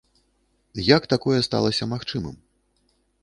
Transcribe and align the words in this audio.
Як 0.97 1.03
такое 1.13 1.39
сталася 1.47 1.89
магчымым? 1.93 2.35